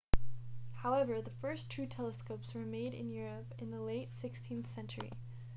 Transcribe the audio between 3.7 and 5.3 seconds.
late 16th century